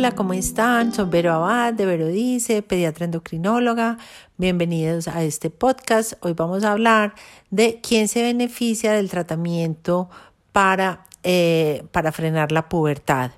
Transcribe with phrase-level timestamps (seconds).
[0.00, 0.94] Hola, ¿cómo están?
[0.94, 3.98] Soy Vero Abad de Vero Dice, pediatra endocrinóloga.
[4.38, 6.14] Bienvenidos a este podcast.
[6.20, 7.14] Hoy vamos a hablar
[7.50, 10.08] de quién se beneficia del tratamiento
[10.52, 13.32] para, eh, para frenar la pubertad.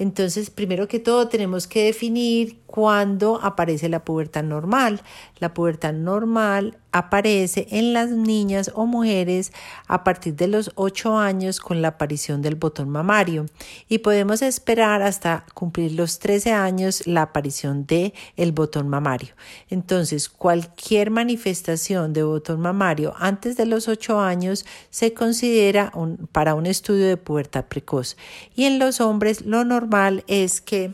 [0.00, 5.02] Entonces, primero que todo, tenemos que definir cuándo aparece la pubertad normal.
[5.40, 9.52] La pubertad normal aparece en las niñas o mujeres
[9.86, 13.46] a partir de los 8 años con la aparición del botón mamario
[13.88, 19.34] y podemos esperar hasta cumplir los 13 años la aparición de el botón mamario.
[19.68, 25.92] Entonces, cualquier manifestación de botón mamario antes de los 8 años se considera
[26.32, 28.16] para un estudio de pubertad precoz.
[28.54, 29.89] Y en los hombres lo normal
[30.26, 30.92] es que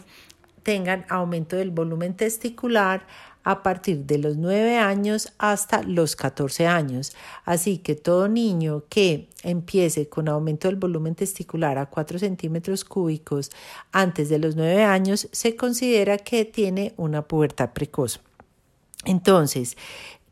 [0.62, 3.06] tengan aumento del volumen testicular
[3.45, 7.14] a partir de los 9 años hasta los 14 años.
[7.45, 13.52] Así que todo niño que empiece con aumento del volumen testicular a 4 centímetros cúbicos
[13.93, 18.21] antes de los 9 años se considera que tiene una pubertad precoz.
[19.04, 19.76] Entonces,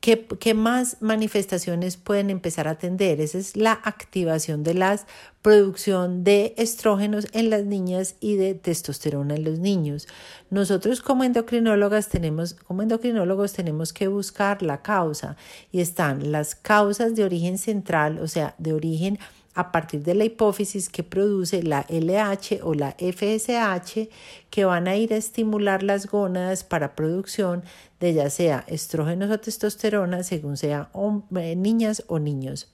[0.04, 3.22] ¿Qué, más manifestaciones pueden empezar a atender?
[3.22, 5.00] Esa es la activación de la
[5.40, 10.06] producción de estrógenos en las niñas y de testosterona en los niños.
[10.50, 15.38] Nosotros como endocrinólogas tenemos, como endocrinólogos tenemos que buscar la causa
[15.72, 19.18] y están las causas de origen central, o sea, de origen
[19.54, 24.08] a partir de la hipófisis que produce la LH o la FSH
[24.50, 27.62] que van a ir a estimular las gónadas para producción
[28.00, 30.90] de ya sea estrógenos o testosterona según sea
[31.36, 32.68] eh, niñas o niños.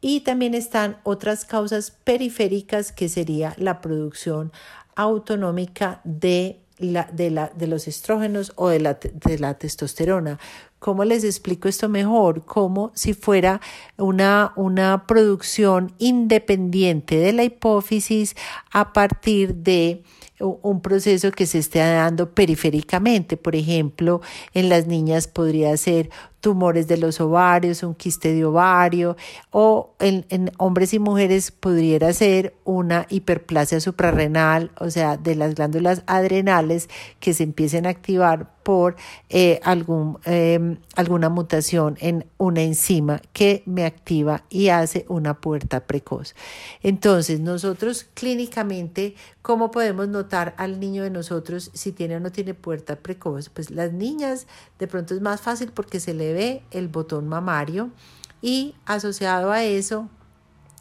[0.00, 4.52] Y también están otras causas periféricas que sería la producción
[4.96, 10.38] autonómica de la, de, la, de los estrógenos o de la, de la testosterona.
[10.82, 12.44] ¿Cómo les explico esto mejor?
[12.44, 13.60] Como si fuera
[13.98, 18.34] una, una producción independiente de la hipófisis
[18.72, 20.02] a partir de
[20.40, 23.36] un proceso que se esté dando periféricamente.
[23.36, 24.22] Por ejemplo,
[24.54, 26.10] en las niñas podría ser
[26.40, 29.16] tumores de los ovarios, un quiste de ovario,
[29.50, 36.02] o en, hombres y mujeres podría ser una hiperplasia suprarrenal, o sea, de las glándulas
[36.06, 36.88] adrenales
[37.20, 38.96] que se empiecen a activar por
[39.28, 45.86] eh, algún, em, alguna mutación en una enzima que me activa y hace una puerta
[45.86, 46.34] precoz.
[46.82, 52.54] Entonces, nosotros clínicamente, ¿cómo podemos notar al niño de nosotros si tiene o no tiene
[52.54, 53.48] puerta precoz?
[53.48, 54.46] Pues las niñas
[54.78, 57.90] de pronto es más fácil porque se le ve el botón mamario
[58.40, 60.08] y asociado a eso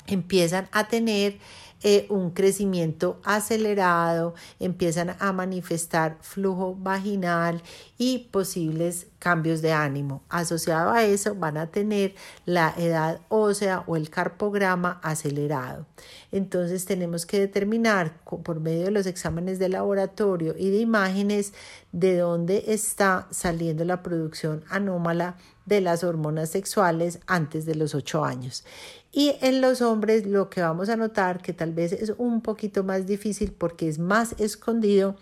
[0.08, 1.38] empiezan a tener
[1.84, 7.64] eh, un crecimiento acelerado, empiezan a manifestar flujo vaginal
[7.98, 10.24] y posibles cambios de ánimo.
[10.30, 12.14] Asociado a eso van a tener
[12.46, 15.86] la edad ósea o el carpograma acelerado.
[16.32, 21.54] Entonces tenemos que determinar por medio de los exámenes de laboratorio y de imágenes
[21.92, 28.26] de dónde está saliendo la producción anómala de las hormonas sexuales antes de los 8
[28.26, 28.64] años.
[29.12, 32.84] Y en los hombres lo que vamos a notar que tal vez es un poquito
[32.84, 35.18] más difícil porque es más escondido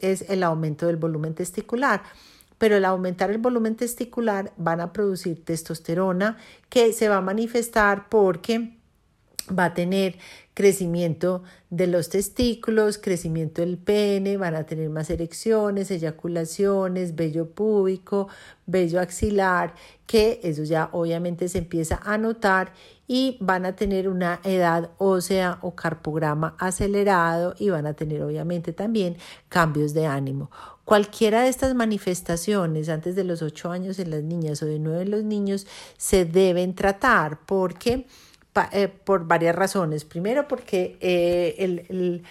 [0.00, 2.02] es el aumento del volumen testicular.
[2.58, 6.38] Pero al aumentar el volumen testicular van a producir testosterona
[6.68, 8.78] que se va a manifestar porque
[9.56, 10.18] va a tener
[10.56, 18.28] crecimiento de los testículos, crecimiento del pene, van a tener más erecciones, eyaculaciones, vello púbico,
[18.64, 19.74] vello axilar,
[20.06, 22.72] que eso ya obviamente se empieza a notar
[23.06, 28.72] y van a tener una edad ósea o carpograma acelerado y van a tener obviamente
[28.72, 29.18] también
[29.50, 30.50] cambios de ánimo.
[30.86, 35.02] Cualquiera de estas manifestaciones antes de los 8 años en las niñas o de 9
[35.02, 35.66] en los niños
[35.98, 38.06] se deben tratar porque
[38.72, 40.04] eh, por varias razones.
[40.04, 42.22] Primero porque eh,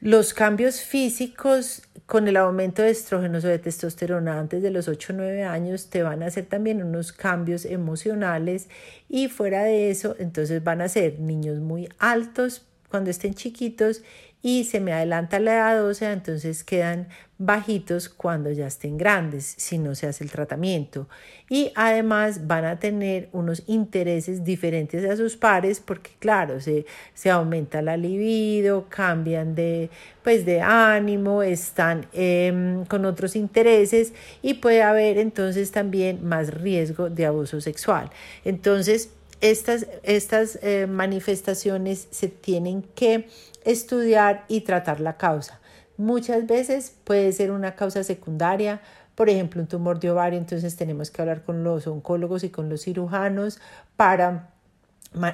[0.00, 5.12] los cambios físicos con el aumento de estrógenos o de testosterona antes de los 8
[5.12, 8.68] o 9 años te van a hacer también unos cambios emocionales
[9.08, 14.02] y fuera de eso entonces van a ser niños muy altos cuando estén chiquitos
[14.42, 17.08] y se me adelanta la edad ósea, entonces quedan
[17.38, 21.08] bajitos cuando ya estén grandes, si no se hace el tratamiento.
[21.48, 26.84] Y además van a tener unos intereses diferentes a sus pares porque claro, se,
[27.14, 29.90] se aumenta la libido, cambian de,
[30.22, 34.12] pues, de ánimo, están em, con otros intereses
[34.42, 38.10] y puede haber entonces también más riesgo de abuso sexual.
[38.44, 39.10] Entonces,
[39.42, 43.28] estas, estas eh, manifestaciones se tienen que
[43.64, 45.60] estudiar y tratar la causa.
[45.98, 48.80] Muchas veces puede ser una causa secundaria,
[49.14, 52.68] por ejemplo, un tumor de ovario, entonces tenemos que hablar con los oncólogos y con
[52.70, 53.60] los cirujanos
[53.96, 54.51] para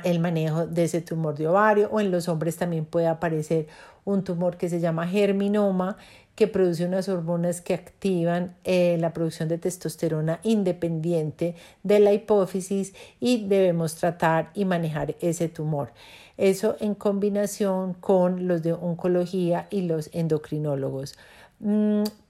[0.05, 3.67] el manejo de ese tumor de ovario o en los hombres también puede aparecer
[4.05, 5.97] un tumor que se llama germinoma
[6.35, 12.95] que produce unas hormonas que activan eh, la producción de testosterona independiente de la hipófisis
[13.19, 15.91] y debemos tratar y manejar ese tumor.
[16.37, 21.19] Eso en combinación con los de oncología y los endocrinólogos.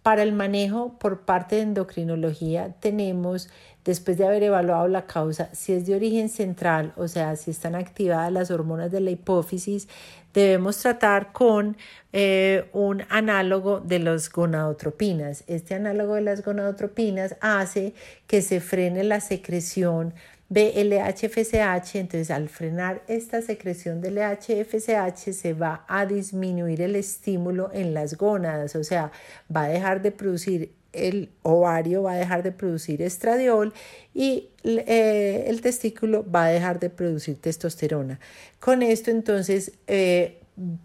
[0.02, 3.50] Para el manejo por parte de endocrinología tenemos,
[3.84, 7.74] después de haber evaluado la causa, si es de origen central, o sea, si están
[7.74, 9.88] activadas las hormonas de la hipófisis,
[10.32, 11.76] debemos tratar con
[12.12, 15.44] eh, un análogo de las gonadotropinas.
[15.46, 17.94] Este análogo de las gonadotropinas hace
[18.26, 20.14] que se frene la secreción
[20.48, 27.70] de LHFSH, entonces al frenar esta secreción de LHFSH se va a disminuir el estímulo
[27.72, 29.12] en las gónadas, o sea,
[29.54, 33.72] va a dejar de producir el ovario va a dejar de producir estradiol
[34.14, 38.18] y eh, el testículo va a dejar de producir testosterona.
[38.58, 40.40] Con esto entonces eh,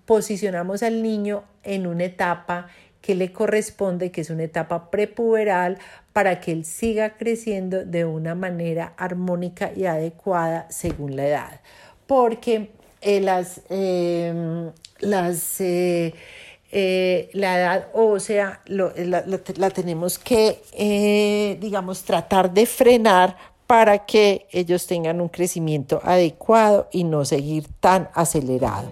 [0.06, 2.68] posicionamos al niño en una etapa
[3.02, 5.78] que le corresponde, que es una etapa prepuberal,
[6.14, 11.62] para que él siga creciendo de una manera armónica y adecuada según la edad.
[12.08, 12.70] Porque
[13.02, 13.62] eh, las,
[15.00, 15.62] las
[16.75, 18.92] eh, eh, la edad ósea la,
[19.25, 23.38] la, tenemos que, digamos, tratar de frenar
[23.68, 28.90] para que ellos tengan un crecimiento adecuado y no seguir tan acelerado.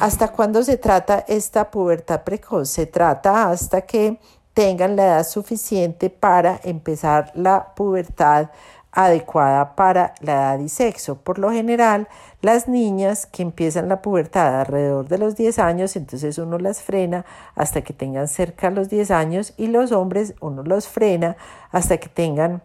[0.00, 2.68] ¿Hasta cuándo se trata esta pubertad precoz?
[2.68, 4.18] Se trata hasta que
[4.54, 8.50] tengan la edad suficiente para empezar la pubertad
[8.92, 11.16] adecuada para la edad y sexo.
[11.16, 12.08] Por lo general,
[12.42, 17.24] las niñas que empiezan la pubertad alrededor de los 10 años, entonces uno las frena
[17.54, 21.36] hasta que tengan cerca los 10 años y los hombres uno los frena
[21.70, 22.62] hasta que tengan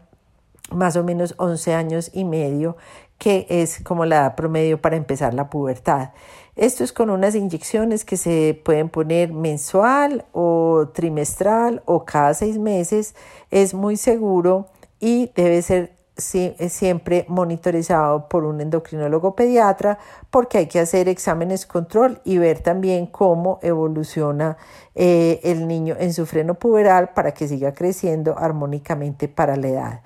[0.72, 2.75] más o menos 11 años y medio,
[3.18, 6.10] que es como la edad promedio para empezar la pubertad.
[6.56, 12.57] Esto es con unas inyecciones que se pueden poner mensual o trimestral o cada seis
[12.57, 13.13] meses.
[13.51, 14.68] Es muy seguro
[15.00, 22.21] y debe ser siempre monitorizado por un endocrinólogo pediatra porque hay que hacer exámenes control
[22.23, 24.57] y ver también cómo evoluciona
[24.95, 30.01] eh, el niño en su freno puberal para que siga creciendo armónicamente para la edad.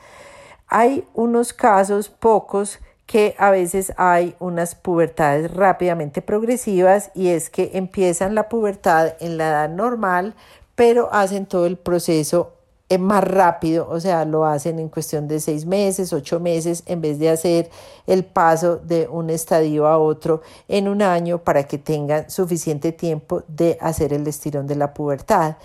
[0.67, 7.71] Hay unos casos, pocos, que a veces hay unas pubertades rápidamente progresivas y es que
[7.73, 10.35] empiezan la pubertad en la edad normal,
[10.75, 12.53] pero hacen todo el proceso
[12.97, 17.19] más rápido, o sea, lo hacen en cuestión de seis meses, ocho meses, en vez
[17.19, 17.69] de hacer
[18.07, 23.43] el paso de un estadio a otro en un año para que tengan suficiente tiempo
[23.47, 25.57] de hacer el estirón de la pubertad.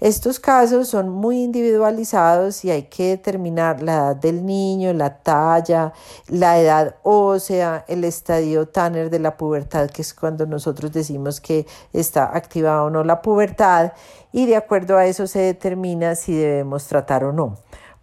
[0.00, 5.92] Estos casos son muy individualizados y hay que determinar la edad del niño, la talla,
[6.28, 11.66] la edad ósea, el estadio Tanner de la pubertad, que es cuando nosotros decimos que
[11.92, 13.92] está activada o no la pubertad,
[14.30, 17.56] y de acuerdo a eso se determina si debemos tratar o no.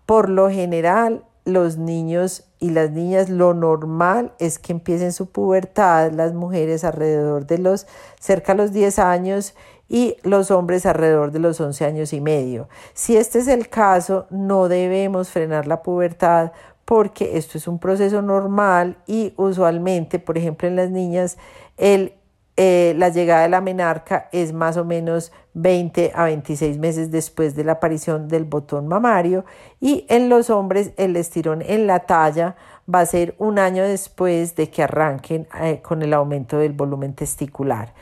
[0.06, 6.12] Por lo general, los niños y las niñas lo normal es que empiecen su pubertad
[6.12, 7.86] las mujeres alrededor de los
[8.20, 9.54] cerca de los 10 años
[9.88, 12.68] y los hombres alrededor de los 11 años y medio.
[12.94, 16.52] Si este es el caso, no debemos frenar la pubertad
[16.86, 21.38] porque esto es un proceso normal y usualmente, por ejemplo, en las niñas,
[21.78, 22.14] el,
[22.58, 27.56] eh, la llegada de la menarca es más o menos 20 a 26 meses después
[27.56, 29.46] de la aparición del botón mamario
[29.82, 32.56] y en los hombres el estirón en la talla
[32.94, 37.14] va a ser un año después de que arranquen eh, con el aumento del volumen
[37.14, 37.94] testicular.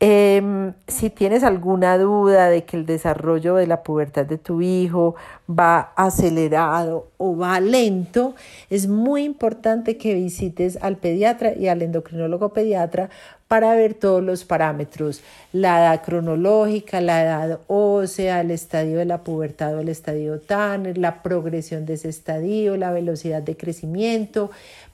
[0.00, 5.16] Em, si tienes alguna duda de que el desarrollo de la pubertad de tu hijo
[5.50, 8.36] va acelerado o va lento,
[8.70, 13.10] es muy importante que visites al pediatra y al endocrinólogo pediatra
[13.48, 19.24] para ver todos los parámetros, la edad cronológica, la edad ósea, el estadio de la
[19.24, 24.50] pubertad o el estadio Tanner, la progresión de ese estadio, la velocidad de crecimiento,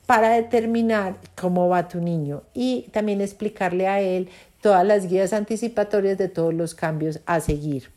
[0.07, 4.29] para determinar cómo va tu niño y también explicarle a él
[4.65, 7.91] todas las guías anticipatorias de todos los cambios a seguir.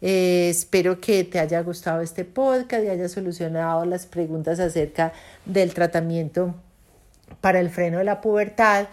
[0.00, 5.12] Eh, espero que te haya gustado este podcast y haya solucionado las preguntas acerca
[5.46, 6.56] del tratamiento
[7.40, 8.88] para el freno de la pubertad.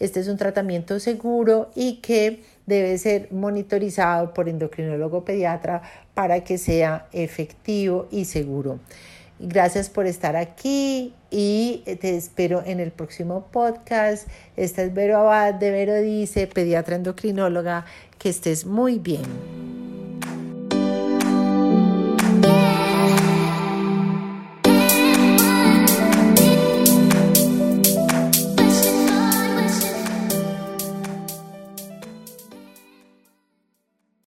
[0.00, 5.82] Este es un tratamiento seguro y que debe ser monitorizado por endocrinólogo pediatra
[6.14, 8.80] para que sea efectivo y seguro.
[9.38, 14.28] Gracias por estar aquí y te espero en el próximo podcast.
[14.56, 17.84] Esta es Vero Abad de Vero Dice, pediatra endocrinóloga.
[18.18, 19.63] Que estés muy bien.